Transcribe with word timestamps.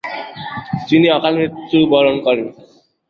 তিনি 0.87 1.07
অকাল 1.17 1.33
মৃত্যুবরণ 1.39 2.15
করেন। 2.25 2.47